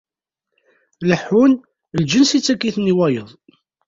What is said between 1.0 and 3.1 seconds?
Leḥḥun, lǧens ittak-iten i